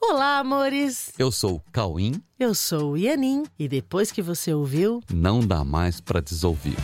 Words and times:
Olá, 0.00 0.38
amores! 0.38 1.12
Eu 1.18 1.30
sou 1.32 1.56
o 1.56 1.62
Cauim. 1.72 2.22
Eu 2.38 2.54
sou 2.54 2.92
o 2.92 2.96
Ianin. 2.96 3.44
E 3.58 3.68
depois 3.68 4.12
que 4.12 4.22
você 4.22 4.52
ouviu, 4.54 5.02
Não 5.12 5.40
dá 5.40 5.64
mais 5.64 6.00
pra 6.00 6.20
desouvir. 6.20 6.76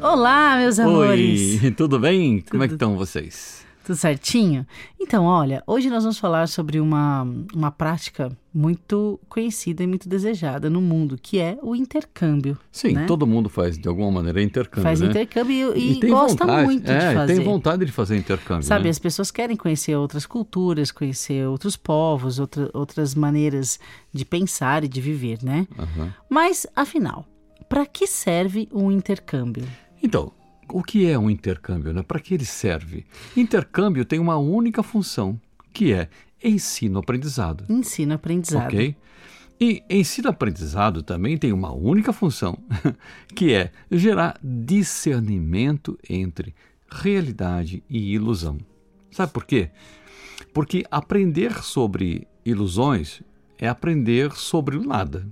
Olá, 0.00 0.56
meus 0.58 0.78
amores! 0.78 1.62
Oi, 1.62 1.70
tudo 1.76 1.98
bem? 1.98 2.40
Como 2.50 2.62
é 2.62 2.66
que 2.68 2.74
Tudo. 2.74 2.84
estão 2.84 2.96
vocês? 2.96 3.64
Tudo 3.84 3.96
certinho? 3.96 4.66
Então, 5.00 5.24
olha, 5.24 5.62
hoje 5.66 5.90
nós 5.90 6.04
vamos 6.04 6.18
falar 6.18 6.46
sobre 6.46 6.78
uma, 6.78 7.26
uma 7.52 7.70
prática 7.70 8.30
muito 8.54 9.18
conhecida 9.28 9.82
e 9.82 9.86
muito 9.86 10.08
desejada 10.08 10.70
no 10.70 10.80
mundo, 10.80 11.18
que 11.20 11.38
é 11.38 11.58
o 11.62 11.74
intercâmbio. 11.74 12.56
Sim, 12.70 12.92
né? 12.92 13.06
todo 13.06 13.26
mundo 13.26 13.48
faz 13.48 13.76
de 13.78 13.88
alguma 13.88 14.10
maneira 14.10 14.42
intercâmbio, 14.42 14.82
Faz 14.84 15.00
né? 15.00 15.08
intercâmbio 15.08 15.76
e, 15.76 15.98
e 15.98 16.08
gosta 16.08 16.44
vontade, 16.44 16.64
muito 16.64 16.90
é, 16.90 17.08
de 17.08 17.14
fazer. 17.14 17.34
tem 17.34 17.44
vontade 17.44 17.84
de 17.84 17.92
fazer 17.92 18.16
intercâmbio, 18.16 18.62
Sabe, 18.62 18.84
né? 18.84 18.90
as 18.90 18.98
pessoas 18.98 19.30
querem 19.30 19.56
conhecer 19.56 19.96
outras 19.96 20.26
culturas, 20.26 20.92
conhecer 20.92 21.46
outros 21.48 21.76
povos, 21.76 22.38
outra, 22.38 22.70
outras 22.72 23.14
maneiras 23.14 23.80
de 24.12 24.24
pensar 24.24 24.84
e 24.84 24.88
de 24.88 25.00
viver, 25.00 25.38
né? 25.42 25.66
Aham. 25.78 26.14
Mas, 26.28 26.66
afinal, 26.76 27.26
para 27.68 27.86
que 27.86 28.06
serve 28.06 28.68
um 28.72 28.92
intercâmbio? 28.92 29.66
Então, 30.02 30.32
o 30.68 30.82
que 30.82 31.06
é 31.06 31.18
um 31.18 31.30
intercâmbio, 31.30 31.92
né? 31.92 32.02
Para 32.02 32.20
que 32.20 32.34
ele 32.34 32.44
serve? 32.44 33.04
Intercâmbio 33.36 34.04
tem 34.04 34.18
uma 34.18 34.36
única 34.36 34.82
função, 34.82 35.40
que 35.72 35.92
é 35.92 36.08
ensino-aprendizado. 36.42 37.64
Ensino-aprendizado. 37.68 38.66
Ok? 38.66 38.96
E 39.60 39.82
ensino-aprendizado 39.88 41.02
também 41.02 41.38
tem 41.38 41.52
uma 41.52 41.72
única 41.72 42.12
função, 42.12 42.58
que 43.34 43.52
é 43.54 43.70
gerar 43.90 44.36
discernimento 44.42 45.98
entre 46.08 46.54
realidade 46.90 47.82
e 47.88 48.12
ilusão. 48.12 48.58
Sabe 49.10 49.32
por 49.32 49.44
quê? 49.44 49.70
Porque 50.52 50.84
aprender 50.90 51.62
sobre 51.62 52.26
ilusões 52.44 53.22
é 53.56 53.68
aprender 53.68 54.32
sobre 54.32 54.76
o 54.76 54.84
nada. 54.84 55.26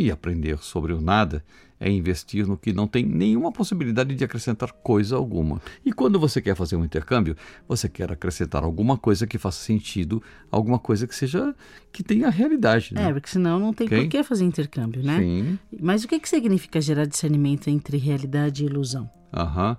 E 0.00 0.10
aprender 0.10 0.56
sobre 0.62 0.94
o 0.94 1.00
nada 1.00 1.44
é 1.78 1.90
investir 1.90 2.46
no 2.46 2.56
que 2.56 2.72
não 2.72 2.86
tem 2.86 3.04
nenhuma 3.04 3.52
possibilidade 3.52 4.14
de 4.14 4.24
acrescentar 4.24 4.72
coisa 4.72 5.14
alguma. 5.16 5.60
E 5.84 5.92
quando 5.92 6.18
você 6.18 6.40
quer 6.40 6.54
fazer 6.56 6.74
um 6.76 6.84
intercâmbio, 6.84 7.36
você 7.68 7.86
quer 7.86 8.10
acrescentar 8.10 8.64
alguma 8.64 8.96
coisa 8.96 9.26
que 9.26 9.36
faça 9.36 9.62
sentido, 9.62 10.22
alguma 10.50 10.78
coisa 10.78 11.06
que 11.06 11.14
seja 11.14 11.54
que 11.92 12.02
tenha 12.02 12.30
realidade. 12.30 12.94
É, 12.96 13.00
Né? 13.02 13.12
porque 13.12 13.28
senão 13.28 13.58
não 13.58 13.74
tem 13.74 13.86
Ok. 13.86 13.98
por 14.04 14.08
que 14.08 14.22
fazer 14.24 14.44
intercâmbio, 14.46 15.02
né? 15.02 15.18
Sim. 15.18 15.58
Mas 15.78 16.02
o 16.02 16.08
que, 16.08 16.18
que 16.18 16.28
significa 16.30 16.80
gerar 16.80 17.04
discernimento 17.04 17.68
entre 17.68 17.98
realidade 17.98 18.62
e 18.62 18.66
ilusão? 18.66 19.10
Aham. 19.30 19.76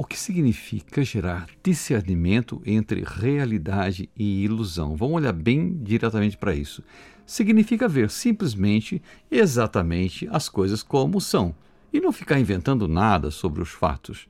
O 0.00 0.04
que 0.04 0.16
significa 0.16 1.04
gerar 1.04 1.48
discernimento 1.60 2.62
entre 2.64 3.02
realidade 3.04 4.08
e 4.16 4.44
ilusão? 4.44 4.94
Vamos 4.96 5.16
olhar 5.16 5.32
bem 5.32 5.76
diretamente 5.82 6.36
para 6.36 6.54
isso. 6.54 6.84
Significa 7.26 7.88
ver 7.88 8.08
simplesmente, 8.08 9.02
exatamente 9.28 10.28
as 10.30 10.48
coisas 10.48 10.84
como 10.84 11.20
são 11.20 11.52
e 11.92 12.00
não 12.00 12.12
ficar 12.12 12.38
inventando 12.38 12.86
nada 12.86 13.30
sobre 13.32 13.60
os 13.60 13.70
fatos. 13.70 14.28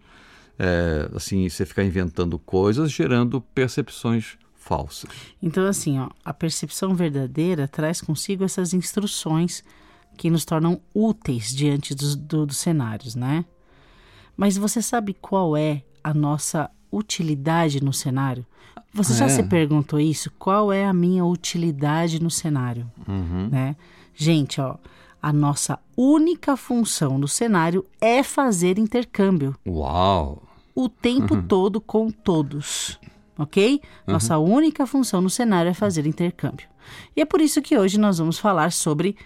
É, 0.59 1.09
assim, 1.15 1.47
você 1.49 1.67
ficar 1.67 1.85
inventando 1.85 2.39
coisas 2.39 2.91
gerando 2.91 3.39
percepções 3.41 4.39
falsas. 4.57 5.11
Então, 5.43 5.67
assim, 5.67 5.99
ó, 5.99 6.09
a 6.25 6.33
percepção 6.33 6.95
verdadeira 6.95 7.69
traz 7.69 8.01
consigo 8.01 8.43
essas 8.43 8.73
instruções 8.73 9.63
que 10.17 10.31
nos 10.31 10.45
tornam 10.47 10.81
úteis 10.95 11.55
diante 11.55 11.95
dos, 11.95 12.17
do- 12.17 12.47
dos 12.47 12.57
cenários, 12.57 13.15
né? 13.15 13.45
Mas 14.39 14.57
você 14.57 14.81
sabe 14.81 15.15
qual 15.21 15.57
é 15.57 15.83
a 16.03 16.15
nossa 16.15 16.71
utilidade 16.93 17.83
no 17.83 17.93
cenário? 17.93 18.47
Você 18.95 19.13
já 19.13 19.25
É. 19.27 19.29
se 19.29 19.43
perguntou 19.43 19.99
isso? 19.99 20.31
Qual 20.39 20.73
é 20.73 20.87
a 20.87 20.93
minha 20.93 21.25
utilidade 21.25 22.23
no 22.23 22.31
cenário? 22.31 22.89
Né? 23.51 23.75
Gente, 24.15 24.61
ó, 24.61 24.77
a 25.21 25.33
nossa 25.33 25.79
única 25.97 26.57
função 26.57 27.19
no 27.19 27.27
cenário 27.27 27.85
é 28.01 28.23
fazer 28.23 28.79
intercâmbio 28.79 29.57
Uau! 29.67 30.41
o 30.73 30.89
tempo 30.89 31.43
todo 31.43 31.81
com 31.81 32.09
todos, 32.09 32.99
ok? 33.37 33.81
Nossa 34.07 34.39
única 34.39 34.87
função 34.87 35.21
no 35.21 35.29
cenário 35.29 35.69
é 35.71 35.75
fazer 35.75 36.07
intercâmbio. 36.07 36.69
E 37.17 37.21
é 37.21 37.25
por 37.25 37.41
isso 37.41 37.61
que 37.61 37.77
hoje 37.77 37.99
nós 37.99 38.19
vamos 38.19 38.39
falar 38.39 38.71
sobre 38.71 39.17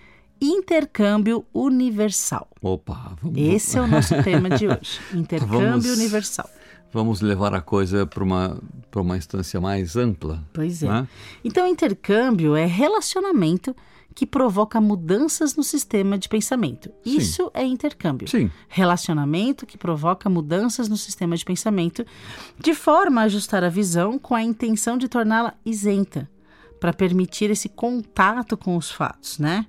intercâmbio 0.42 1.44
universal. 1.54 2.48
Opa, 2.60 3.16
vamos, 3.22 3.38
Esse 3.38 3.78
é 3.78 3.80
o 3.80 3.86
nosso 3.86 4.20
tema 4.22 4.50
de 4.50 4.66
hoje. 4.66 5.00
Intercâmbio 5.14 5.60
Vamos- 5.60 5.86
universal. 5.86 6.48
vamos 6.92 7.20
levar 7.20 7.54
a 7.54 7.60
coisa 7.60 8.06
para 8.06 8.22
uma, 8.24 8.60
para 8.90 9.00
uma 9.00 9.16
instância 9.16 9.60
mais 9.60 9.96
ampla. 9.96 10.42
Pois 10.52 10.82
é. 10.82 10.88
né? 10.88 11.08
Então, 11.44 11.66
intercâmbio 11.66 12.54
é 12.56 12.66
relacionamento 12.66 13.74
que 14.14 14.26
provoca 14.26 14.78
mudanças 14.78 15.56
no 15.56 15.62
sistema 15.62 16.18
de 16.18 16.28
pensamento. 16.28 16.90
Isso 17.02 17.50
é 17.54 17.64
intercâmbio. 17.64 18.28
Sim. 18.28 18.50
Relacionamento 18.68 19.64
que 19.64 19.78
provoca 19.78 20.28
mudanças 20.28 20.86
no 20.86 20.98
sistema 20.98 21.34
de 21.34 21.44
pensamento, 21.44 22.04
de 22.58 22.74
forma 22.74 23.22
a 23.22 23.24
ajustar 23.24 23.64
a 23.64 23.70
visão 23.70 24.18
com 24.18 24.34
a 24.34 24.42
intenção 24.42 24.98
de 24.98 25.08
torná-la 25.08 25.54
isenta, 25.64 26.28
para 26.78 26.92
permitir 26.92 27.48
esse 27.50 27.70
contato 27.70 28.54
com 28.56 28.76
os 28.76 28.90
fatos, 28.90 29.38
né? 29.38 29.64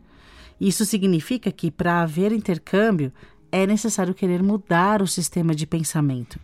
Isso 0.60 0.86
significa 0.86 1.52
que 1.52 1.70
para 1.72 2.02
haver 2.02 2.32
intercâmbio 2.32 3.12
é 3.52 3.68
necessário 3.68 4.14
querer 4.14 4.42
mudar 4.42 5.02
o 5.02 5.08
sistema 5.08 5.54
de 5.54 5.68
pensamento, 5.68 6.40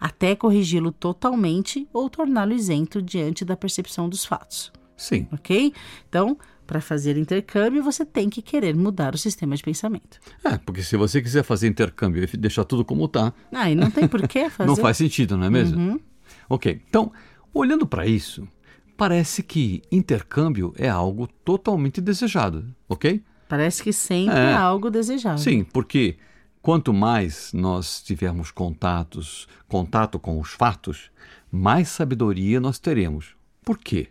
até 0.00 0.34
corrigi-lo 0.34 0.92
totalmente 0.92 1.86
ou 1.92 2.08
torná-lo 2.08 2.52
isento 2.52 3.02
diante 3.02 3.44
da 3.44 3.56
percepção 3.56 4.08
dos 4.08 4.24
fatos 4.24 4.72
Sim. 4.96 5.26
ok? 5.32 5.72
Então, 6.08 6.38
para 6.66 6.80
fazer 6.80 7.18
intercâmbio, 7.18 7.82
você 7.82 8.04
tem 8.06 8.30
que 8.30 8.40
querer 8.40 8.74
mudar 8.74 9.14
o 9.14 9.18
sistema 9.18 9.54
de 9.56 9.62
pensamento. 9.62 10.18
É, 10.42 10.56
porque 10.56 10.82
se 10.82 10.96
você 10.96 11.20
quiser 11.20 11.42
fazer 11.42 11.68
intercâmbio 11.68 12.24
e 12.32 12.36
deixar 12.38 12.64
tudo 12.64 12.84
como 12.84 13.04
está, 13.04 13.32
Ah, 13.52 13.70
e 13.70 13.74
não 13.74 13.90
tem 13.90 14.08
por 14.08 14.26
que 14.26 14.48
fazer. 14.48 14.66
não 14.66 14.76
faz 14.76 14.96
sentido, 14.96 15.36
não 15.36 15.46
é 15.46 15.50
mesmo? 15.50 15.78
Uhum. 15.78 16.00
Ok, 16.48 16.80
então, 16.88 17.12
olhando 17.52 17.86
para 17.86 18.06
isso, 18.06 18.48
parece 18.96 19.42
que 19.42 19.82
intercâmbio 19.92 20.72
é 20.78 20.88
algo 20.88 21.26
totalmente 21.44 22.00
desejado, 22.00 22.64
ok? 22.88 23.22
Parece 23.48 23.82
que 23.82 23.92
sempre 23.92 24.34
É. 24.36 24.50
é 24.50 24.54
algo 24.54 24.90
desejável. 24.90 25.38
Sim, 25.38 25.64
porque 25.64 26.16
quanto 26.62 26.92
mais 26.92 27.52
nós 27.52 28.02
tivermos 28.02 28.50
contatos, 28.50 29.46
contato 29.68 30.18
com 30.18 30.40
os 30.40 30.50
fatos, 30.50 31.10
mais 31.50 31.88
sabedoria 31.88 32.58
nós 32.60 32.78
teremos. 32.78 33.34
Por 33.62 33.78
quê? 33.78 34.08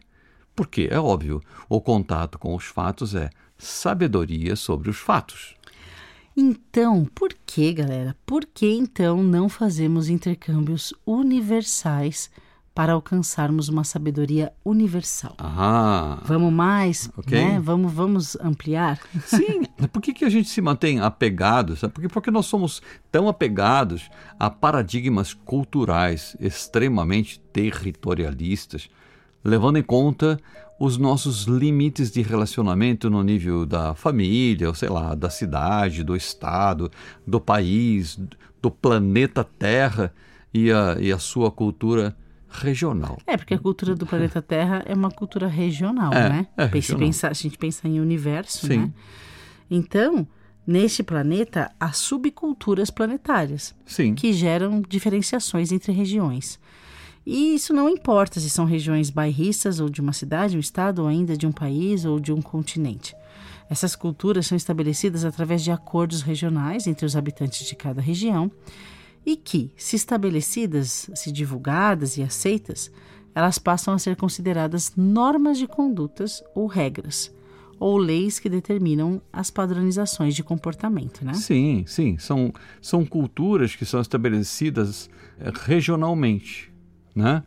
Porque 0.55 0.88
é 0.91 0.99
óbvio, 0.99 1.41
o 1.67 1.81
contato 1.81 2.38
com 2.38 2.55
os 2.55 2.66
fatos 2.66 3.16
é 3.16 3.29
sabedoria 3.57 4.55
sobre 4.55 4.89
os 4.89 4.97
fatos. 4.97 5.55
Então, 6.35 7.05
por 7.13 7.29
que, 7.45 7.73
galera? 7.73 8.16
Por 8.25 8.45
que 8.45 8.67
então 8.67 9.22
não 9.22 9.47
fazemos 9.47 10.09
intercâmbios 10.09 10.93
universais 11.05 12.29
para 12.73 12.94
alcançarmos 12.94 13.69
uma 13.69 13.84
sabedoria 13.84 14.51
universal? 14.66 15.35
Ah, 15.38 16.19
Vamos 16.25 16.51
mais, 16.51 17.09
Ok. 17.16 17.38
né? 17.38 17.59
Vamos, 17.59 17.94
vamos 17.94 18.35
ampliar? 18.41 19.00
Sim, 19.25 19.63
por 19.91 20.01
que, 20.01 20.13
que 20.13 20.25
a 20.25 20.29
gente 20.29 20.50
se 20.50 20.59
mantém 20.61 21.00
apegado? 21.00 21.75
Sabe? 21.75 21.94
Porque, 21.94 22.07
porque 22.09 22.31
nós 22.31 22.47
somos 22.47 22.81
tão 23.11 23.28
apegados 23.28 24.09
a 24.39 24.50
paradigmas 24.50 25.34
culturais 25.34 26.35
extremamente 26.39 27.39
territorialistas, 27.53 28.90
levando 29.44 29.78
em 29.78 29.84
conta 29.84 30.40
os 30.79 30.97
nossos 30.97 31.44
limites 31.44 32.11
de 32.11 32.22
relacionamento 32.22 33.09
no 33.09 33.22
nível 33.23 33.66
da 33.66 33.94
família, 33.94 34.67
ou 34.67 34.73
sei 34.73 34.90
lá, 34.90 35.13
da 35.13 35.29
cidade, 35.29 36.03
do 36.03 36.16
estado, 36.16 36.91
do 37.25 37.40
país, 37.40 38.19
do 38.61 38.72
planeta 38.72 39.44
Terra 39.44 40.11
e 40.53 40.72
a, 40.72 40.97
e 41.00 41.11
a 41.11 41.19
sua 41.19 41.51
cultura 41.51 42.16
regional. 42.53 43.18
É, 43.25 43.36
porque 43.36 43.53
a 43.53 43.59
cultura 43.59 43.96
do 43.96 44.06
planeta 44.06 44.41
Terra 44.41 44.84
é 44.85 44.94
uma 44.94 45.09
cultura 45.11 45.47
regional, 45.47 46.14
É, 46.14 46.29
né? 46.29 46.47
é 46.55 46.66
regional. 46.66 47.00
pensar- 47.08 47.29
a 47.32 47.34
gente 47.34 47.58
pensa 47.58 47.88
em 47.88 48.00
universo, 48.00 48.67
Sim. 48.67 48.78
né? 48.78 48.91
Então, 49.70 50.28
neste 50.66 51.02
planeta, 51.03 51.72
há 51.79 51.91
subculturas 51.91 52.90
planetárias 52.90 53.73
Sim, 53.85 54.14
que 54.16 54.32
geram 54.34 54.82
diferenciações 54.88 55.72
entre 55.72 55.91
regiões. 55.91 56.59
E 57.26 57.55
isso 57.55 57.73
não 57.73 57.88
importa 57.90 58.40
se 58.40 58.50
são 58.50 58.66
regiões 58.66 59.09
bairristas 59.09 59.79
ou 59.79 59.90
de 59.90 60.02
uma 60.02 60.11
cidade, 60.14 60.58
um 60.58 60.59
estado, 60.59 60.99
ou 61.03 61.08
ainda 61.08 61.38
de 61.38 61.47
um 61.47 61.52
país 61.52 62.03
ou 62.06 62.20
de 62.20 62.32
um 62.34 62.41
continente. 62.41 63.16
Essas 63.70 63.96
culturas 63.96 64.46
são 64.46 64.58
estabelecidas 64.58 65.23
através 65.23 65.64
de 65.64 65.72
acordos 65.72 66.22
regionais 66.22 66.85
entre 66.85 67.06
os 67.06 67.16
habitantes 67.16 67.66
de 67.66 67.76
cada 67.76 68.02
região 68.02 68.52
e 69.25 69.35
que, 69.35 69.72
se 69.78 69.96
estabelecidas, 69.96 71.09
se 71.16 71.31
divulgadas 71.31 72.17
e 72.17 72.23
aceitas, 72.23 72.91
elas 73.35 73.58
passam 73.58 73.93
a 73.93 73.99
ser 73.99 74.16
consideradas 74.16 74.93
normas 74.96 75.58
de 75.58 75.67
condutas 75.67 76.43
ou 76.53 76.67
regras, 76.67 77.34
ou 77.79 77.97
leis 77.97 78.40
que 78.40 78.47
determinam 78.49 79.22
as 79.31 79.49
padronizações 79.49 80.35
de 80.35 80.43
comportamento, 80.43 81.25
né? 81.25 81.34
Sim, 81.34 81.84
sim. 81.87 82.17
São, 82.17 82.53
são 82.81 83.05
culturas 83.05 83.75
que 83.75 83.85
são 83.85 83.99
estabelecidas 84.02 85.09
eh, 85.40 85.52
regionalmente, 85.66 86.72
né? 87.16 87.43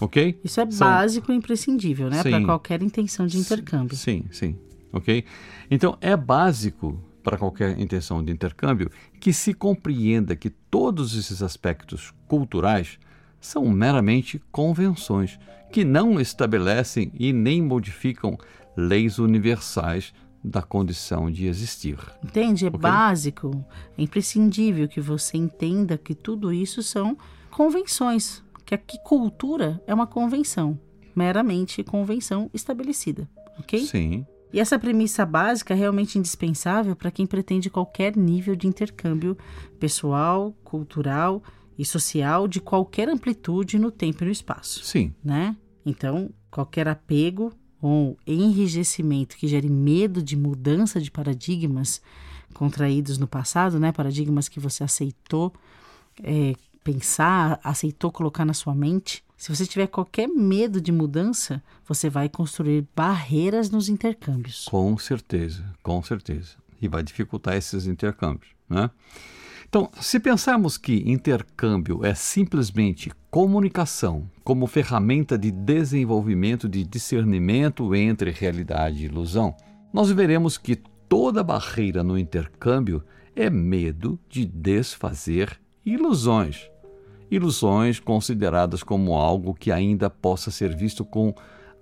Ok? 0.00 0.38
Isso 0.44 0.60
é 0.60 0.70
São- 0.70 0.86
básico 0.86 1.32
e 1.32 1.34
imprescindível, 1.34 2.08
né? 2.10 2.22
Para 2.22 2.44
qualquer 2.44 2.82
intenção 2.82 3.26
de 3.26 3.38
intercâmbio. 3.38 3.96
Sim, 3.96 4.24
sim. 4.30 4.56
Ok? 4.92 5.24
Então, 5.70 5.96
é 6.00 6.16
básico 6.16 6.98
para 7.26 7.36
qualquer 7.36 7.76
intenção 7.80 8.22
de 8.22 8.30
intercâmbio 8.30 8.88
que 9.18 9.32
se 9.32 9.52
compreenda 9.52 10.36
que 10.36 10.48
todos 10.48 11.18
esses 11.18 11.42
aspectos 11.42 12.14
culturais 12.28 13.00
são 13.40 13.68
meramente 13.68 14.40
convenções 14.52 15.36
que 15.72 15.84
não 15.84 16.20
estabelecem 16.20 17.10
e 17.18 17.32
nem 17.32 17.60
modificam 17.60 18.38
leis 18.76 19.18
universais 19.18 20.14
da 20.42 20.62
condição 20.62 21.28
de 21.28 21.46
existir. 21.48 21.98
Entende? 22.22 22.66
É 22.66 22.68
Ok. 22.68 22.78
básico, 22.78 23.64
é 23.98 24.02
imprescindível 24.02 24.86
que 24.86 25.00
você 25.00 25.36
entenda 25.36 25.98
que 25.98 26.14
tudo 26.14 26.52
isso 26.52 26.80
são 26.80 27.18
convenções. 27.50 28.40
Que 28.64 28.72
aqui 28.72 28.98
cultura 29.02 29.82
é 29.84 29.92
uma 29.92 30.06
convenção, 30.06 30.78
meramente 31.14 31.82
convenção 31.82 32.48
estabelecida, 32.54 33.28
ok? 33.58 33.80
Sim, 33.80 34.24
E 34.56 34.58
essa 34.58 34.78
premissa 34.78 35.26
básica 35.26 35.74
é 35.74 35.76
realmente 35.76 36.18
indispensável 36.18 36.96
para 36.96 37.10
quem 37.10 37.26
pretende 37.26 37.68
qualquer 37.68 38.16
nível 38.16 38.56
de 38.56 38.66
intercâmbio 38.66 39.36
pessoal, 39.78 40.56
cultural 40.64 41.42
e 41.78 41.84
social 41.84 42.48
de 42.48 42.58
qualquer 42.58 43.06
amplitude 43.06 43.78
no 43.78 43.90
tempo 43.90 44.24
e 44.24 44.24
no 44.24 44.32
espaço, 44.32 44.82
sim, 44.82 45.12
né? 45.22 45.54
Então, 45.84 46.30
qualquer 46.50 46.88
apego 46.88 47.52
ou 47.82 48.16
enrijecimento 48.26 49.36
que 49.36 49.46
gere 49.46 49.68
medo 49.68 50.22
de 50.22 50.34
mudança 50.34 51.02
de 51.02 51.10
paradigmas 51.10 52.00
contraídos 52.54 53.18
no 53.18 53.26
passado, 53.26 53.78
né? 53.78 53.92
Paradigmas 53.92 54.48
que 54.48 54.58
você 54.58 54.82
aceitou 54.82 55.52
é, 56.22 56.54
pensar, 56.82 57.60
aceitou 57.62 58.10
colocar 58.10 58.46
na 58.46 58.54
sua 58.54 58.74
mente. 58.74 59.22
Se 59.36 59.54
você 59.54 59.66
tiver 59.66 59.86
qualquer 59.86 60.26
medo 60.26 60.80
de 60.80 60.90
mudança, 60.90 61.62
você 61.86 62.08
vai 62.08 62.28
construir 62.28 62.86
barreiras 62.96 63.70
nos 63.70 63.88
intercâmbios. 63.88 64.64
com 64.64 64.96
certeza, 64.96 65.64
com 65.82 66.02
certeza. 66.02 66.56
E 66.80 66.88
vai 66.88 67.02
dificultar 67.02 67.54
esses 67.56 67.86
intercâmbios, 67.86 68.50
né? 68.68 68.90
Então, 69.68 69.90
se 70.00 70.20
pensarmos 70.20 70.78
que 70.78 71.02
intercâmbio 71.10 72.04
é 72.04 72.14
simplesmente 72.14 73.10
comunicação 73.30 74.30
como 74.44 74.66
ferramenta 74.66 75.36
de 75.36 75.50
desenvolvimento 75.50 76.68
de 76.68 76.84
discernimento 76.84 77.94
entre 77.94 78.30
realidade 78.30 79.02
e 79.02 79.06
ilusão, 79.06 79.54
nós 79.92 80.10
veremos 80.10 80.56
que 80.56 80.76
toda 81.08 81.42
barreira 81.42 82.02
no 82.02 82.16
intercâmbio 82.16 83.02
é 83.34 83.50
medo 83.50 84.18
de 84.28 84.46
desfazer 84.46 85.60
ilusões. 85.84 86.70
Ilusões 87.30 87.98
consideradas 87.98 88.82
como 88.82 89.14
algo 89.14 89.54
que 89.54 89.72
ainda 89.72 90.08
possa 90.08 90.50
ser 90.50 90.74
visto 90.74 91.04
com 91.04 91.34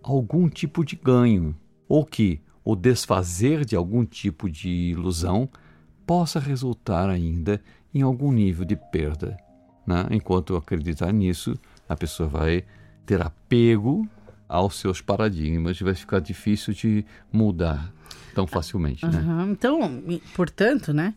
algum 0.03 0.49
tipo 0.49 0.85
de 0.85 0.97
ganho, 0.97 1.57
ou 1.89 2.05
que 2.05 2.41
o 2.65 2.75
desfazer 2.75 3.65
de 3.65 3.77
algum 3.77 4.05
tipo 4.05 4.49
de 4.49 4.69
ilusão 4.69 5.49
possa 6.07 6.41
resultar 6.41 7.09
ainda 7.11 7.61
em 7.95 8.03
algum 8.03 8.33
nível 8.33 8.65
de 8.65 8.77
perda. 8.77 9.37
Né? 9.87 10.07
Enquanto 10.11 10.57
acreditar 10.57 11.13
nisso, 11.13 11.59
a 11.89 11.95
pessoa 11.95 12.29
vai 12.29 12.65
ter 13.05 13.21
apego 13.21 14.09
aos 14.49 14.77
seus 14.77 15.01
paradigmas 15.01 15.79
e 15.79 15.85
vai 15.85 15.95
ficar 15.95 16.21
difícil 16.21 16.73
de 16.73 17.05
mudar 17.33 17.93
tão 18.35 18.47
facilmente. 18.47 19.07
Né? 19.07 19.19
Aham. 19.19 19.51
Então, 19.51 20.03
portanto, 20.35 20.93
né? 20.93 21.15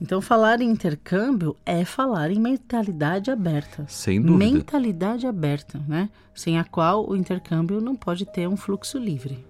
Então, 0.00 0.20
falar 0.20 0.62
em 0.62 0.70
intercâmbio 0.70 1.54
é 1.66 1.84
falar 1.84 2.30
em 2.30 2.38
mentalidade 2.40 3.30
aberta. 3.30 3.84
Sem 3.86 4.20
dúvida. 4.20 4.38
Mentalidade 4.38 5.26
aberta, 5.26 5.78
né? 5.86 6.08
Sem 6.34 6.58
a 6.58 6.64
qual 6.64 7.08
o 7.08 7.14
intercâmbio 7.14 7.80
não 7.80 7.94
pode 7.94 8.24
ter 8.24 8.48
um 8.48 8.56
fluxo 8.56 8.96
livre. 8.98 9.44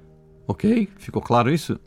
Ok? 0.48 0.88
Ficou 0.96 1.22
claro 1.22 1.52
isso? 1.52 1.78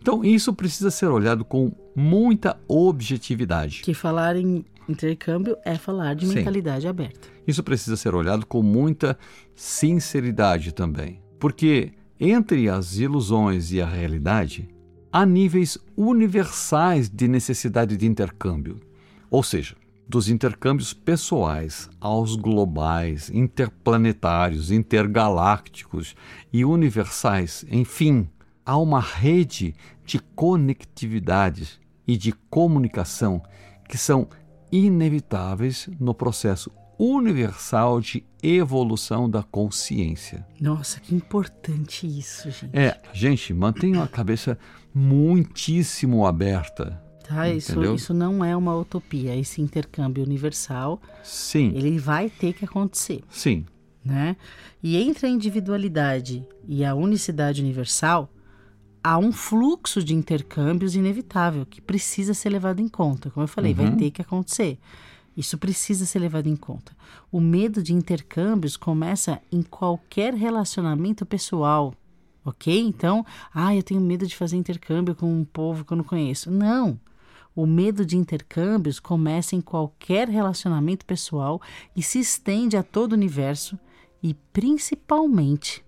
Então, 0.00 0.24
isso 0.24 0.54
precisa 0.54 0.90
ser 0.90 1.06
olhado 1.06 1.44
com 1.44 1.70
muita 1.94 2.58
objetividade. 2.66 3.82
Que 3.82 3.92
falar 3.92 4.36
em 4.36 4.64
intercâmbio 4.88 5.56
é 5.64 5.74
falar 5.76 6.14
de 6.14 6.26
Sim. 6.26 6.36
mentalidade 6.36 6.88
aberta. 6.88 7.28
Isso 7.46 7.62
precisa 7.62 7.96
ser 7.96 8.14
olhado 8.14 8.46
com 8.46 8.62
muita 8.62 9.18
sinceridade 9.54 10.72
também. 10.72 11.20
Porque 11.38 11.92
entre 12.18 12.68
as 12.68 12.96
ilusões 12.96 13.72
e 13.72 13.80
a 13.80 13.86
realidade, 13.86 14.68
há 15.16 15.24
níveis 15.24 15.78
universais 15.96 17.08
de 17.08 17.26
necessidade 17.26 17.96
de 17.96 18.06
intercâmbio. 18.06 18.78
Ou 19.30 19.42
seja, 19.42 19.74
dos 20.06 20.28
intercâmbios 20.28 20.92
pessoais 20.92 21.88
aos 21.98 22.36
globais, 22.36 23.30
interplanetários, 23.30 24.70
intergalácticos 24.70 26.14
e 26.52 26.66
universais, 26.66 27.64
enfim, 27.70 28.28
há 28.62 28.76
uma 28.76 29.00
rede 29.00 29.74
de 30.04 30.18
conectividades 30.18 31.80
e 32.06 32.14
de 32.14 32.32
comunicação 32.50 33.42
que 33.88 33.96
são 33.96 34.28
inevitáveis 34.70 35.88
no 35.98 36.12
processo 36.12 36.70
universal 36.98 38.00
de 38.00 38.24
evolução 38.42 39.28
da 39.28 39.42
consciência. 39.42 40.46
Nossa, 40.60 41.00
que 41.00 41.14
importante 41.14 42.06
isso, 42.06 42.50
gente. 42.50 42.76
É, 42.76 43.00
gente, 43.12 43.52
mantenha 43.52 44.02
a 44.02 44.08
cabeça 44.08 44.58
muitíssimo 44.94 46.26
aberta. 46.26 47.02
Tá? 47.26 47.48
Isso, 47.48 47.82
isso 47.94 48.14
não 48.14 48.44
é 48.44 48.56
uma 48.56 48.74
utopia. 48.76 49.34
Esse 49.36 49.60
intercâmbio 49.60 50.22
universal, 50.24 51.00
Sim, 51.24 51.72
ele 51.74 51.98
vai 51.98 52.30
ter 52.30 52.52
que 52.52 52.64
acontecer. 52.64 53.22
sim, 53.28 53.66
né? 54.04 54.36
E 54.80 54.96
entre 54.96 55.26
a 55.26 55.28
individualidade 55.28 56.46
e 56.68 56.84
a 56.84 56.94
unicidade 56.94 57.60
universal, 57.60 58.30
há 59.02 59.18
um 59.18 59.32
fluxo 59.32 60.02
de 60.02 60.14
intercâmbios 60.14 60.94
inevitável 60.94 61.66
que 61.66 61.80
precisa 61.80 62.32
ser 62.32 62.50
levado 62.50 62.80
em 62.80 62.88
conta. 62.88 63.30
Como 63.30 63.42
eu 63.42 63.48
falei, 63.48 63.74
vai 63.74 63.90
ter 63.96 64.12
que 64.12 64.22
acontecer. 64.22 64.78
Isso 65.36 65.58
precisa 65.58 66.06
ser 66.06 66.18
levado 66.18 66.46
em 66.46 66.56
conta. 66.56 66.96
O 67.30 67.40
medo 67.40 67.82
de 67.82 67.92
intercâmbios 67.92 68.76
começa 68.76 69.40
em 69.52 69.62
qualquer 69.62 70.32
relacionamento 70.32 71.26
pessoal, 71.26 71.92
ok? 72.44 72.80
Então, 72.80 73.24
ah, 73.52 73.74
eu 73.74 73.82
tenho 73.82 74.00
medo 74.00 74.26
de 74.26 74.34
fazer 74.34 74.56
intercâmbio 74.56 75.14
com 75.14 75.30
um 75.30 75.44
povo 75.44 75.84
que 75.84 75.92
eu 75.92 75.96
não 75.96 76.04
conheço. 76.04 76.50
Não. 76.50 76.98
O 77.54 77.66
medo 77.66 78.04
de 78.04 78.16
intercâmbios 78.16 78.98
começa 78.98 79.56
em 79.56 79.60
qualquer 79.60 80.28
relacionamento 80.28 81.04
pessoal 81.04 81.60
e 81.94 82.02
se 82.02 82.18
estende 82.18 82.76
a 82.76 82.82
todo 82.82 83.12
o 83.12 83.14
universo 83.14 83.78
e 84.22 84.34
principalmente 84.52 85.84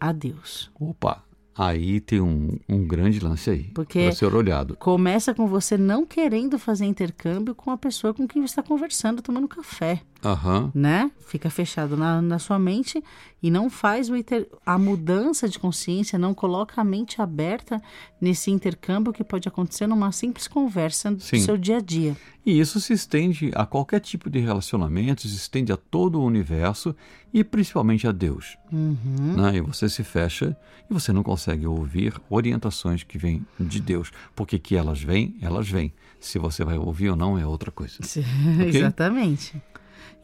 a 0.00 0.12
Deus. 0.12 0.70
Opa, 0.78 1.25
aí 1.56 2.00
tem 2.00 2.20
um, 2.20 2.58
um 2.68 2.86
grande 2.86 3.20
lance 3.20 3.50
aí 3.50 3.64
Porque- 3.74 4.02
para 4.04 4.12
ser 4.12 4.34
olhado. 4.34 4.76
Começa 4.76 5.34
com 5.34 5.46
você 5.46 5.76
não 5.76 6.04
querendo 6.04 6.58
fazer 6.58 6.84
intercâmbio 6.84 7.54
com 7.54 7.70
a 7.70 7.78
pessoa 7.78 8.12
com 8.14 8.26
quem 8.26 8.42
você 8.42 8.52
está 8.52 8.62
conversando, 8.62 9.22
tomando 9.22 9.48
café, 9.48 10.02
Aham, 10.24 10.70
né? 10.74 11.10
Fica 11.26 11.50
fechado 11.50 11.96
na, 11.96 12.20
na 12.22 12.38
sua 12.38 12.58
mente 12.58 13.02
e 13.42 13.50
não 13.50 13.68
faz 13.68 14.08
o 14.08 14.16
inter- 14.16 14.48
a 14.64 14.78
mudança 14.78 15.48
de 15.48 15.58
consciência, 15.58 16.18
não 16.18 16.32
coloca 16.34 16.80
a 16.80 16.84
mente 16.84 17.20
aberta 17.20 17.80
nesse 18.20 18.50
intercâmbio 18.50 19.12
que 19.12 19.22
pode 19.22 19.46
acontecer 19.48 19.86
numa 19.86 20.10
simples 20.12 20.48
conversa 20.48 21.10
do 21.12 21.22
Sim. 21.22 21.40
seu 21.40 21.56
dia 21.56 21.76
a 21.76 21.80
dia. 21.80 22.16
E 22.44 22.58
isso 22.58 22.80
se 22.80 22.92
estende 22.92 23.50
a 23.54 23.66
qualquer 23.66 24.00
tipo 24.00 24.30
de 24.30 24.38
relacionamento, 24.38 25.22
se 25.22 25.34
estende 25.36 25.72
a 25.72 25.76
todo 25.76 26.18
o 26.20 26.24
universo 26.24 26.94
e 27.32 27.42
principalmente 27.44 28.06
a 28.06 28.12
Deus. 28.12 28.56
Uhum. 28.72 29.34
Né? 29.36 29.56
E 29.56 29.60
você 29.60 29.88
se 29.88 30.02
fecha 30.04 30.56
e 30.88 30.94
você 30.94 31.12
não 31.12 31.22
consegue 31.24 31.66
ouvir 31.66 32.14
orientações 32.30 33.02
que 33.02 33.18
vêm 33.18 33.44
de 33.58 33.80
Deus. 33.80 34.12
Porque 34.34 34.58
que 34.58 34.76
elas 34.76 35.02
vêm, 35.02 35.36
elas 35.42 35.68
vêm. 35.68 35.92
Se 36.20 36.38
você 36.38 36.64
vai 36.64 36.78
ouvir 36.78 37.10
ou 37.10 37.16
não 37.16 37.36
é 37.36 37.44
outra 37.46 37.70
coisa. 37.70 37.98
Exatamente. 38.64 39.60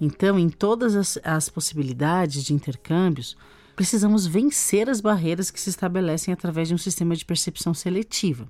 Então, 0.01 0.39
em 0.39 0.49
todas 0.49 0.95
as, 0.95 1.19
as 1.23 1.49
possibilidades 1.49 2.45
de 2.45 2.53
intercâmbios, 2.55 3.37
precisamos 3.77 4.27
vencer 4.27 4.89
as 4.91 5.01
barreiras 5.01 5.51
que 5.51 5.61
se 5.61 5.71
estabelecem 5.71 6.33
através 6.33 6.69
de 6.69 6.75
um 6.75 6.79
sistema 6.79 7.15
de 7.17 7.25
percepção 7.25 7.73
seletiva, 7.75 8.47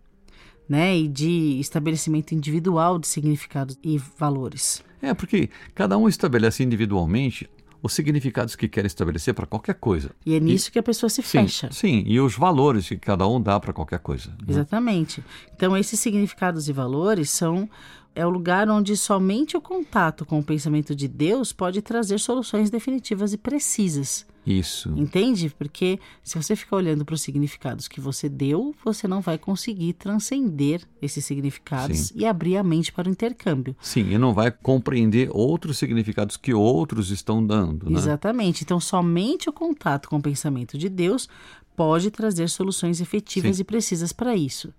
né? 0.68 0.96
E 0.96 1.08
de 1.08 1.58
estabelecimento 1.60 2.32
individual 2.34 2.98
de 2.98 3.06
significados 3.06 3.78
e 3.82 3.98
valores. 4.18 4.82
É 5.00 5.12
porque 5.14 5.50
cada 5.74 5.96
um 5.98 6.08
estabelece 6.08 6.62
individualmente 6.62 7.48
os 7.82 7.92
significados 7.92 8.54
que 8.54 8.68
quer 8.68 8.84
estabelecer 8.86 9.34
para 9.34 9.44
qualquer 9.44 9.74
coisa. 9.74 10.12
E 10.24 10.34
é 10.36 10.40
nisso 10.40 10.70
que 10.70 10.78
a 10.78 10.82
pessoa 10.82 11.10
se 11.10 11.20
Sim, 11.20 11.40
fecha. 11.42 11.68
sim, 11.72 12.04
e 12.06 12.20
os 12.20 12.36
valores 12.36 12.88
que 12.88 12.96
cada 12.96 13.26
um 13.26 13.40
dá 13.42 13.58
para 13.58 13.72
qualquer 13.72 13.98
coisa. 13.98 14.30
né? 14.30 14.36
Exatamente. 14.46 15.22
Então, 15.52 15.76
esses 15.76 15.98
significados 15.98 16.68
e 16.68 16.72
valores 16.72 17.28
são 17.30 17.68
é 18.14 18.26
o 18.26 18.31
lugar 18.31 18.69
onde 18.69 18.97
somente 18.97 19.57
o 19.57 19.61
contato 19.61 20.25
com 20.25 20.38
o 20.38 20.45
pensamento 20.45 20.95
de 20.95 21.09
Deus 21.09 21.52
pode 21.52 21.81
trazer 21.81 22.19
soluções 22.19 22.71
definitivas 22.71 23.33
e 23.33 23.38
precisas 23.38 24.26
Isso. 24.47 24.92
Entende? 24.97 25.54
Porque 25.57 25.99
se 26.23 26.37
você 26.37 26.57
ficar 26.57 26.76
olhando 26.76 27.04
para 27.04 27.14
os 27.14 27.23
significados 27.23 27.87
que 27.88 28.00
você 28.00 28.28
deu, 28.28 28.75
você 28.85 29.07
não 29.07 29.21
vai 29.21 29.38
conseguir 29.38 29.92
transcender 29.95 30.83
esses 31.00 31.25
significados 31.25 32.09
Sim. 32.09 32.14
e 32.16 32.26
abrir 32.26 32.57
a 32.57 32.62
mente 32.62 32.92
para 32.92 33.09
o 33.09 33.11
intercâmbio. 33.11 33.76
Sim, 33.81 34.11
e 34.11 34.19
não 34.19 34.35
vai 34.35 34.50
compreender 34.50 35.31
outros 35.33 35.78
significados 35.78 36.37
que 36.37 36.52
outros 36.52 37.11
estão 37.11 37.45
dando, 37.45 37.88
né? 37.88 37.99
Exatamente. 37.99 38.64
Então, 38.64 38.81
somente 38.81 39.49
o 39.49 39.52
contato 39.52 40.09
com 40.09 40.16
o 40.16 40.23
pensamento 40.23 40.76
de 40.76 40.88
Deus 40.88 41.28
pode 41.76 42.10
trazer 42.10 42.48
soluções 42.48 43.00
efetivas 43.00 43.56
Sim. 43.56 43.62
e 43.62 43.64
precisas 43.64 44.12
para 44.12 44.34
isso. 44.34 44.72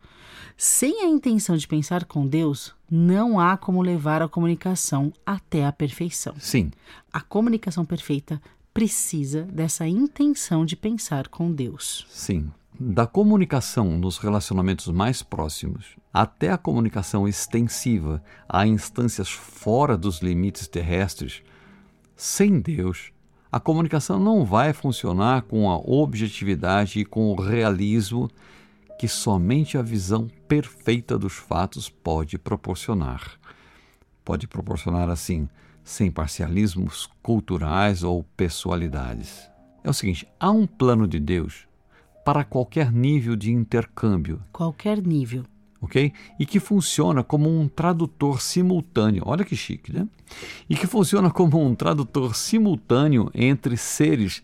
Sem 0.55 1.03
a 1.03 1.07
intenção 1.07 1.57
de 1.57 1.67
pensar 1.67 2.05
com 2.05 2.27
Deus, 2.27 2.75
não 2.89 3.39
há 3.39 3.57
como 3.57 3.81
levar 3.81 4.21
a 4.21 4.27
comunicação 4.29 5.11
até 5.25 5.65
a 5.65 5.71
perfeição. 5.71 6.35
Sim, 6.39 6.71
A 7.11 7.21
comunicação 7.21 7.83
perfeita 7.85 8.41
precisa 8.73 9.43
dessa 9.43 9.87
intenção 9.87 10.65
de 10.65 10.75
pensar 10.75 11.27
com 11.27 11.51
Deus. 11.51 12.05
sim. 12.09 12.51
Da 12.79 13.05
comunicação 13.05 13.99
nos 13.99 14.17
relacionamentos 14.17 14.87
mais 14.87 15.21
próximos 15.21 15.95
até 16.11 16.49
a 16.51 16.57
comunicação 16.57 17.27
extensiva 17.27 18.21
a 18.49 18.65
instâncias 18.65 19.29
fora 19.29 19.95
dos 19.95 20.21
limites 20.23 20.67
terrestres, 20.67 21.43
sem 22.15 22.59
Deus, 22.59 23.12
a 23.53 23.59
comunicação 23.59 24.17
não 24.17 24.43
vai 24.43 24.73
funcionar 24.73 25.43
com 25.43 25.69
a 25.69 25.77
objetividade 25.77 26.99
e 26.99 27.05
com 27.05 27.31
o 27.31 27.39
realismo 27.39 28.27
que 28.97 29.07
somente 29.07 29.77
a 29.77 29.81
visão 29.83 30.27
perfeita 30.47 31.19
dos 31.19 31.33
fatos 31.33 31.87
pode 31.87 32.39
proporcionar. 32.39 33.33
Pode 34.25 34.47
proporcionar 34.47 35.07
assim, 35.07 35.47
sem 35.83 36.09
parcialismos 36.09 37.07
culturais 37.21 38.01
ou 38.01 38.23
pessoalidades. 38.35 39.47
É 39.83 39.89
o 39.91 39.93
seguinte: 39.93 40.27
há 40.39 40.49
um 40.49 40.65
plano 40.65 41.07
de 41.07 41.19
Deus 41.19 41.67
para 42.25 42.43
qualquer 42.43 42.91
nível 42.91 43.35
de 43.35 43.51
intercâmbio, 43.51 44.41
Qualquer 44.51 44.99
nível. 44.99 45.43
Ok? 45.83 46.11
E 46.39 46.45
que 46.45 46.59
funciona 46.59 47.23
como 47.23 47.47
um 47.49 47.67
tradutor 47.67 48.41
simultâneo. 48.41 49.21
Olha 49.25 49.43
que 49.45 49.55
chique, 49.55 49.93
né? 49.93 50.07
E 50.69 50.75
que 50.75 50.87
funciona 50.87 51.29
como 51.29 51.63
um 51.63 51.75
tradutor 51.75 52.35
simultâneo 52.35 53.29
entre 53.35 53.77
seres 53.77 54.41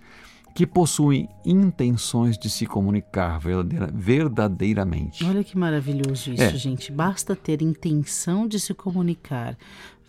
que 0.53 0.67
possuem 0.67 1.29
intenções 1.45 2.37
de 2.37 2.49
se 2.49 2.65
comunicar 2.65 3.39
verdadeira- 3.39 3.89
verdadeiramente. 3.93 5.23
Olha 5.23 5.43
que 5.43 5.57
maravilhoso 5.57 6.31
isso, 6.33 6.43
É. 6.43 6.53
gente. 6.55 6.91
Basta 6.91 7.35
ter 7.35 7.61
intenção 7.61 8.47
de 8.47 8.59
se 8.59 8.73
comunicar 8.73 9.57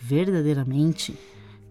verdadeiramente 0.01 1.15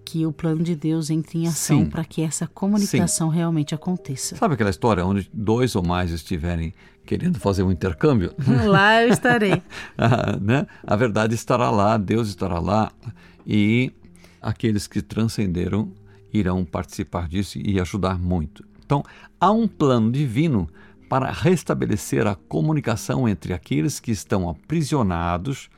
que 0.05 0.25
o 0.25 0.31
plano 0.31 0.63
de 0.63 0.75
Deus 0.75 1.09
entre 1.11 1.39
em 1.39 1.47
ação 1.47 1.83
Sim. 1.83 1.89
para 1.89 2.03
que 2.03 2.21
essa 2.21 2.47
comunicação 2.47 3.29
realmente 3.29 3.75
aconteça. 3.75 4.35
Sabe 4.37 4.55
aquela 4.55 4.69
história 4.71 5.05
onde 5.05 5.29
dois 5.31 5.75
ou 5.75 5.83
mais 5.83 6.09
estiverem 6.11 6.73
querendo 7.09 7.39
fazer 7.39 7.63
um 7.63 7.71
intercâmbio? 7.71 8.35
Lá 8.67 9.01
eu 9.01 9.09
estarei. 9.09 9.63
Ah, 9.97 10.37
né? 10.39 10.67
A 10.85 10.95
verdade 10.95 11.33
estará 11.33 11.69
lá, 11.69 11.97
Deus 11.97 12.29
estará 12.29 12.59
lá 12.59 12.91
e 13.45 13.91
aqueles 14.41 14.87
que 14.87 15.01
transcenderam 15.01 15.91
irão 16.31 16.63
participar 16.63 17.27
disso 17.27 17.57
e 17.57 17.79
ajudar 17.81 18.17
muito. 18.17 18.63
Então, 18.85 19.03
há 19.41 19.51
um 19.51 19.67
plano 19.67 20.09
divino 20.11 20.69
para 21.09 21.31
restabelecer 21.31 22.27
a 22.27 22.35
comunicação 22.35 23.27
entre 23.27 23.51
aqueles 23.51 23.99
que 23.99 24.11
estão 24.11 24.47
aprisionados 24.47 25.69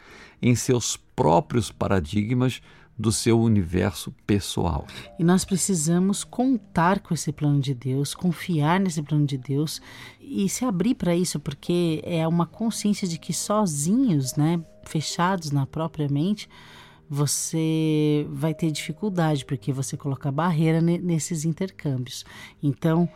em 0.41 0.53
seus 0.53 0.97
próprios 1.15 1.71
paradigmas 1.71 2.61
do 2.97 3.11
seu 3.11 3.39
universo 3.41 4.11
pessoal. 4.27 4.85
E 5.17 5.23
nós 5.23 5.43
precisamos 5.43 6.23
contar 6.23 6.99
com 6.99 7.13
esse 7.13 7.31
plano 7.31 7.59
de 7.59 7.73
Deus, 7.73 8.13
confiar 8.13 8.79
nesse 8.79 9.01
plano 9.01 9.25
de 9.25 9.37
Deus 9.37 9.81
e 10.19 10.47
se 10.47 10.65
abrir 10.65 10.95
para 10.95 11.15
isso, 11.15 11.39
porque 11.39 12.01
é 12.05 12.27
uma 12.27 12.45
consciência 12.45 13.07
de 13.07 13.17
que 13.17 13.33
sozinhos, 13.33 14.35
né, 14.35 14.61
fechados 14.85 15.51
na 15.51 15.65
própria 15.65 16.07
mente, 16.07 16.47
você 17.09 18.25
vai 18.29 18.53
ter 18.53 18.71
dificuldade, 18.71 19.43
porque 19.43 19.73
você 19.73 19.97
coloca 19.97 20.31
barreira 20.31 20.79
ne- 20.79 20.97
nesses 20.97 21.43
intercâmbios. 21.43 22.23
Então, 22.63 23.09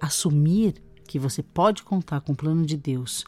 assumir 0.00 0.82
que 1.06 1.18
você 1.18 1.42
pode 1.42 1.82
contar 1.82 2.20
com 2.22 2.32
o 2.32 2.36
plano 2.36 2.64
de 2.64 2.76
Deus 2.76 3.24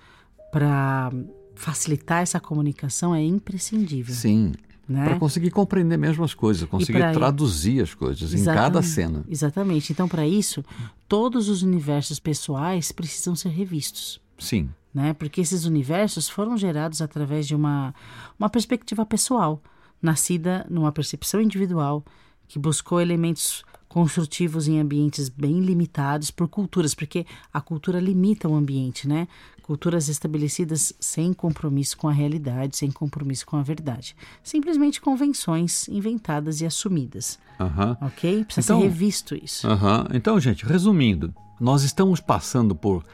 para 0.50 1.12
facilitar 1.54 2.22
essa 2.22 2.40
comunicação 2.40 3.14
é 3.14 3.22
imprescindível, 3.22 4.14
Sim, 4.14 4.52
né? 4.88 5.04
para 5.04 5.18
conseguir 5.18 5.50
compreender 5.50 5.96
mesmo 5.96 6.22
as 6.24 6.34
coisas, 6.34 6.68
conseguir 6.68 6.98
pra- 6.98 7.12
traduzir 7.12 7.82
as 7.82 7.92
coisas 7.94 8.32
em 8.34 8.44
cada 8.44 8.78
Exatamente. 8.80 8.86
cena. 8.88 9.24
Exatamente. 9.28 9.92
Então, 9.92 10.08
para 10.08 10.26
isso, 10.26 10.64
todos 11.08 11.48
os 11.48 11.62
universos 11.62 12.18
pessoais 12.20 12.92
precisam 12.92 13.34
ser 13.34 13.48
revistos, 13.50 14.20
Sim, 14.38 14.68
né? 14.94 15.12
Porque 15.14 15.40
esses 15.40 15.64
universos 15.64 16.28
foram 16.28 16.56
gerados 16.56 17.02
através 17.02 17.46
de 17.46 17.54
uma, 17.54 17.94
uma 18.38 18.48
perspectiva 18.48 19.04
pessoal, 19.04 19.62
nascida 20.00 20.66
numa 20.70 20.92
percepção 20.92 21.40
individual 21.40 22.04
que 22.48 22.58
buscou 22.58 23.00
elementos 23.00 23.64
construtivos 23.88 24.68
em 24.68 24.78
ambientes 24.78 25.28
bem 25.28 25.60
limitados 25.60 26.30
por 26.30 26.48
culturas, 26.48 26.94
porque 26.94 27.24
a 27.52 27.60
cultura 27.62 27.98
limita 27.98 28.46
o 28.48 28.54
ambiente, 28.54 29.08
né? 29.08 29.26
Culturas 29.66 30.08
estabelecidas 30.08 30.92
sem 31.00 31.32
compromisso 31.32 31.96
com 31.96 32.08
a 32.08 32.12
realidade, 32.12 32.76
sem 32.76 32.90
compromisso 32.90 33.44
com 33.44 33.56
a 33.56 33.62
verdade. 33.62 34.14
Simplesmente 34.42 35.00
convenções 35.00 35.88
inventadas 35.88 36.60
e 36.60 36.66
assumidas, 36.66 37.38
aham. 37.58 37.96
ok? 38.00 38.44
Precisa 38.44 38.64
Então- 38.72 38.80
ser 38.80 38.86
revisto 38.88 39.34
isso. 39.34 39.66
Aham. 39.66 40.06
Então, 40.14 40.38
gente, 40.38 40.64
resumindo, 40.64 41.34
nós 41.60 41.82
estamos 41.82 42.20
passando 42.20 42.76
por 42.76 43.04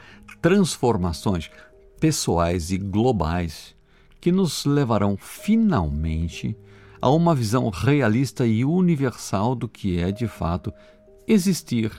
transformações 0.43 1.49
pessoais 1.99 2.69
e 2.71 2.77
globais 2.77 3.73
que 4.21 4.31
nos 4.31 4.63
levarão 4.65 5.17
finalmente 5.17 6.55
a 7.01 7.09
uma 7.09 7.33
visão 7.33 7.69
realista 7.69 8.45
e 8.45 8.63
universal 8.63 9.55
do 9.55 9.67
que 9.67 9.97
é 9.97 10.11
de 10.11 10.27
fato 10.27 10.71
existir 11.27 11.91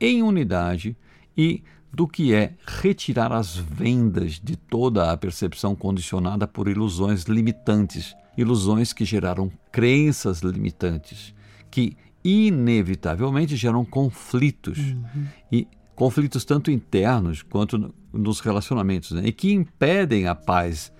em 0.00 0.22
unidade 0.22 0.96
e 1.36 1.62
do 1.92 2.06
que 2.06 2.34
é 2.34 2.54
retirar 2.66 3.32
as 3.32 3.56
vendas 3.56 4.40
de 4.42 4.56
toda 4.56 5.10
a 5.10 5.16
percepção 5.16 5.74
condicionada 5.74 6.46
por 6.46 6.68
ilusões 6.68 7.24
limitantes, 7.24 8.14
ilusões 8.36 8.92
que 8.92 9.04
geraram 9.04 9.50
crenças 9.72 10.40
limitantes, 10.40 11.34
que 11.70 11.96
inevitavelmente 12.22 13.56
geram 13.56 13.84
conflitos 13.84 14.78
e 15.50 15.66
conflitos 15.94 16.44
tanto 16.44 16.70
internos 16.70 17.42
quanto 17.42 17.78
no- 17.78 17.94
nos 18.12 18.40
relacionamentos, 18.40 19.12
né? 19.12 19.22
e 19.26 19.32
que 19.32 19.52
impedem 19.52 20.26
a 20.26 20.34
paz, 20.34 20.92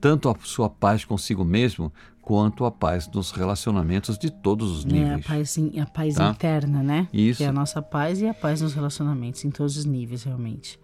tanto 0.00 0.28
a 0.28 0.36
sua 0.42 0.68
paz 0.68 1.04
consigo 1.04 1.44
mesmo 1.44 1.92
quanto 2.24 2.64
a 2.64 2.70
paz 2.70 3.08
nos 3.12 3.30
relacionamentos 3.30 4.16
de 4.18 4.30
todos 4.30 4.70
os 4.78 4.84
É, 4.84 4.88
a 4.88 4.92
níveis. 5.16 5.26
paz, 5.26 5.58
a 5.80 5.86
paz 5.86 6.14
Tá? 6.14 6.30
interna, 6.30 6.82
né? 6.82 7.08
Isso. 7.12 7.38
Que 7.38 7.44
é 7.44 7.48
a 7.48 7.52
nossa 7.52 7.82
paz 7.82 8.20
e 8.20 8.26
a 8.26 8.32
paz 8.34 8.60
nos 8.62 8.72
relacionamentos, 8.72 9.44
em 9.44 9.50
todos 9.50 9.76
os 9.76 9.84
níveis, 9.84 10.24
realmente. 10.24 10.78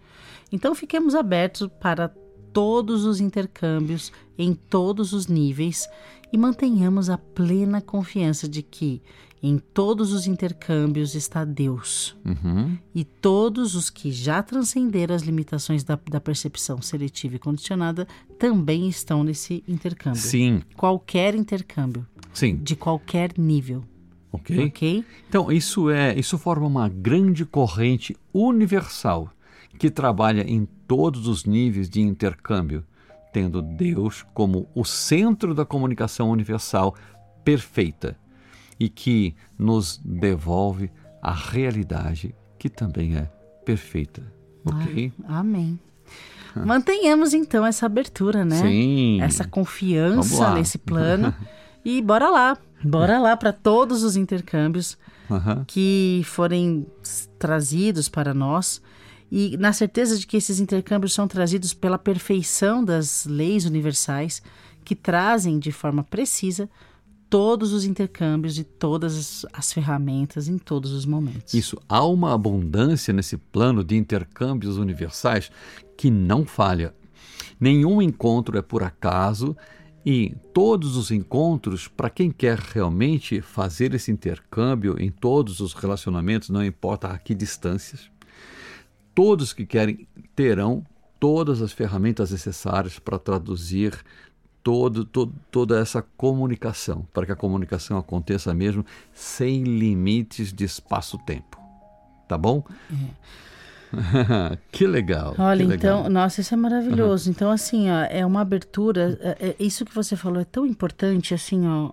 Então, 0.51 0.75
fiquemos 0.75 1.15
abertos 1.15 1.67
para 1.79 2.13
todos 2.53 3.05
os 3.05 3.19
intercâmbios, 3.19 4.11
em 4.37 4.53
todos 4.53 5.13
os 5.13 5.27
níveis, 5.27 5.87
e 6.31 6.37
mantenhamos 6.37 7.09
a 7.09 7.17
plena 7.17 7.81
confiança 7.81 8.47
de 8.47 8.61
que 8.61 9.01
em 9.43 9.57
todos 9.57 10.13
os 10.13 10.27
intercâmbios 10.27 11.15
está 11.15 11.43
Deus. 11.43 12.15
Uhum. 12.23 12.77
E 12.93 13.03
todos 13.03 13.73
os 13.75 13.89
que 13.89 14.11
já 14.11 14.43
transcenderam 14.43 15.15
as 15.15 15.23
limitações 15.23 15.83
da, 15.83 15.99
da 16.09 16.21
percepção 16.21 16.81
seletiva 16.81 17.35
e 17.35 17.39
condicionada 17.39 18.07
também 18.37 18.87
estão 18.87 19.23
nesse 19.23 19.63
intercâmbio. 19.67 20.21
Sim, 20.21 20.61
Qualquer 20.75 21.33
intercâmbio, 21.33 22.05
sim, 22.33 22.55
de 22.57 22.75
qualquer 22.75 23.31
nível. 23.37 23.83
ok? 24.31 24.67
Ok? 24.67 25.05
Então, 25.27 25.51
isso 25.51 25.89
é, 25.89 26.17
isso 26.17 26.37
forma 26.37 26.67
uma 26.67 26.87
grande 26.87 27.43
corrente 27.43 28.15
universal 28.31 29.31
que 29.79 29.89
trabalha 29.89 30.41
em 30.41 30.67
todos 30.87 31.27
os 31.27 31.45
níveis 31.45 31.89
de 31.89 32.01
intercâmbio, 32.01 32.85
tendo 33.33 33.61
Deus 33.61 34.23
como 34.35 34.67
o 34.75 34.85
centro 34.85 35.55
da 35.55 35.65
comunicação 35.65 36.29
universal 36.29 36.93
perfeita 37.43 38.15
e 38.81 38.89
que 38.89 39.35
nos 39.59 40.01
devolve 40.03 40.89
a 41.21 41.31
realidade 41.31 42.33
que 42.57 42.67
também 42.67 43.15
é 43.15 43.29
perfeita. 43.63 44.23
Ok? 44.65 45.13
Amém. 45.27 45.79
Mantenhamos 46.55 47.31
então 47.35 47.63
essa 47.63 47.85
abertura, 47.85 48.43
né? 48.43 48.59
Sim. 48.59 49.21
Essa 49.21 49.45
confiança 49.45 50.55
nesse 50.55 50.79
plano. 50.79 51.31
e 51.85 52.01
bora 52.01 52.27
lá. 52.31 52.57
Bora 52.83 53.19
lá 53.19 53.37
para 53.37 53.53
todos 53.53 54.01
os 54.01 54.15
intercâmbios 54.15 54.97
Aham. 55.29 55.63
que 55.67 56.23
forem 56.25 56.87
trazidos 57.37 58.09
para 58.09 58.33
nós. 58.33 58.81
E 59.31 59.57
na 59.57 59.73
certeza 59.73 60.17
de 60.17 60.25
que 60.25 60.37
esses 60.37 60.59
intercâmbios 60.59 61.13
são 61.13 61.27
trazidos 61.27 61.71
pela 61.71 61.99
perfeição 61.99 62.83
das 62.83 63.27
leis 63.27 63.63
universais 63.63 64.41
que 64.83 64.95
trazem 64.95 65.59
de 65.59 65.71
forma 65.71 66.03
precisa 66.03 66.67
todos 67.31 67.71
os 67.71 67.85
intercâmbios 67.85 68.59
e 68.59 68.63
todas 68.65 69.17
as, 69.17 69.45
as 69.53 69.71
ferramentas 69.71 70.49
em 70.49 70.57
todos 70.57 70.91
os 70.91 71.05
momentos. 71.05 71.53
Isso, 71.53 71.77
há 71.87 72.05
uma 72.05 72.33
abundância 72.33 73.13
nesse 73.13 73.37
plano 73.37 73.85
de 73.85 73.95
intercâmbios 73.95 74.77
universais 74.77 75.49
que 75.95 76.11
não 76.11 76.45
falha. 76.45 76.93
Nenhum 77.57 78.01
encontro 78.01 78.57
é 78.57 78.61
por 78.61 78.83
acaso 78.83 79.55
e 80.05 80.35
todos 80.53 80.97
os 80.97 81.09
encontros, 81.09 81.87
para 81.87 82.09
quem 82.09 82.29
quer 82.29 82.59
realmente 82.59 83.39
fazer 83.39 83.93
esse 83.93 84.11
intercâmbio 84.11 84.97
em 84.99 85.09
todos 85.09 85.61
os 85.61 85.73
relacionamentos, 85.73 86.49
não 86.49 86.65
importa 86.65 87.07
a 87.07 87.17
que 87.17 87.33
distâncias, 87.33 88.11
todos 89.15 89.53
que 89.53 89.65
querem 89.65 90.05
terão 90.35 90.85
todas 91.17 91.61
as 91.61 91.71
ferramentas 91.71 92.31
necessárias 92.31 92.99
para 92.99 93.17
traduzir 93.17 93.93
todo, 94.63 95.05
todo, 95.05 95.33
toda 95.49 95.79
essa 95.79 96.01
comunicação, 96.15 97.05
para 97.13 97.25
que 97.25 97.31
a 97.31 97.35
comunicação 97.35 97.97
aconteça 97.97 98.53
mesmo 98.53 98.85
sem 99.13 99.63
limites 99.63 100.53
de 100.53 100.63
espaço-tempo. 100.63 101.59
Tá 102.27 102.37
bom? 102.37 102.63
É. 102.91 103.31
que 104.71 104.87
legal. 104.87 105.35
Olha, 105.37 105.65
que 105.67 105.73
então, 105.73 105.97
legal. 105.97 106.11
nossa, 106.11 106.41
isso 106.41 106.53
é 106.53 106.57
maravilhoso. 106.57 107.29
Uhum. 107.29 107.35
Então, 107.35 107.51
assim, 107.51 107.89
ó, 107.89 108.03
é 108.09 108.25
uma 108.25 108.41
abertura. 108.41 109.17
É, 109.21 109.49
é, 109.49 109.55
isso 109.59 109.85
que 109.85 109.93
você 109.93 110.15
falou 110.15 110.39
é 110.39 110.45
tão 110.45 110.65
importante, 110.65 111.33
assim, 111.33 111.67
ó. 111.67 111.91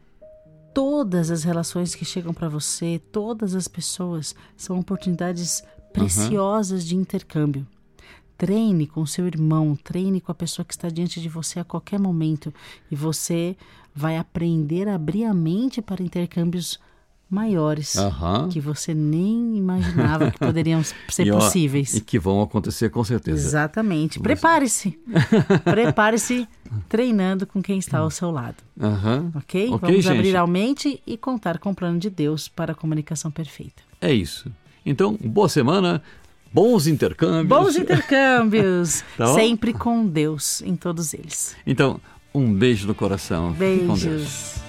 Todas 0.72 1.30
as 1.30 1.42
relações 1.42 1.94
que 1.94 2.04
chegam 2.04 2.32
para 2.32 2.48
você, 2.48 3.00
todas 3.10 3.54
as 3.54 3.66
pessoas, 3.66 4.34
são 4.56 4.78
oportunidades 4.78 5.64
preciosas 5.92 6.82
uhum. 6.82 6.88
de 6.88 6.96
intercâmbio. 6.96 7.66
Treine 8.38 8.86
com 8.86 9.04
seu 9.04 9.26
irmão, 9.26 9.76
treine 9.82 10.20
com 10.20 10.30
a 10.30 10.34
pessoa 10.34 10.64
que 10.64 10.72
está 10.72 10.88
diante 10.88 11.20
de 11.20 11.28
você 11.28 11.58
a 11.58 11.64
qualquer 11.64 11.98
momento 11.98 12.54
e 12.90 12.94
você 12.94 13.56
vai 13.94 14.16
aprender 14.16 14.88
a 14.88 14.94
abrir 14.94 15.24
a 15.24 15.34
mente 15.34 15.82
para 15.82 16.02
intercâmbios 16.02 16.78
maiores 17.30 17.94
uhum. 17.96 18.48
que 18.48 18.58
você 18.58 18.94
nem 18.94 19.56
imaginava 19.56 20.30
que 20.30 20.38
poderiam 20.38 20.82
ser 21.10 21.26
e, 21.26 21.30
possíveis. 21.30 21.94
E 21.94 22.00
que 22.00 22.18
vão 22.18 22.40
acontecer 22.40 22.90
com 22.90 23.04
certeza. 23.04 23.46
Exatamente. 23.46 24.18
Prepare-se. 24.18 24.98
Prepare-se 25.64 26.48
treinando 26.88 27.46
com 27.46 27.60
quem 27.60 27.78
está 27.78 27.98
ao 27.98 28.10
seu 28.10 28.30
lado. 28.30 28.56
Uhum. 28.80 29.32
Okay? 29.36 29.68
ok? 29.68 29.78
Vamos 29.80 30.04
gente. 30.04 30.16
abrir 30.16 30.36
a 30.36 30.46
mente 30.46 31.02
e 31.06 31.16
contar 31.18 31.58
com 31.58 31.70
o 31.70 31.74
plano 31.74 31.98
de 31.98 32.08
Deus 32.08 32.48
para 32.48 32.72
a 32.72 32.74
comunicação 32.74 33.30
perfeita. 33.30 33.82
É 34.00 34.12
isso. 34.12 34.50
Então, 34.86 35.18
boa 35.22 35.48
semana. 35.48 36.02
Bons 36.52 36.86
intercâmbios. 36.86 37.46
Bons 37.46 37.76
intercâmbios. 37.76 39.04
tá 39.16 39.34
Sempre 39.34 39.72
com 39.72 40.06
Deus 40.06 40.62
em 40.62 40.76
todos 40.76 41.12
eles. 41.14 41.54
Então, 41.66 42.00
um 42.34 42.52
beijo 42.52 42.86
no 42.86 42.94
coração. 42.94 43.52
Beijos. 43.52 44.67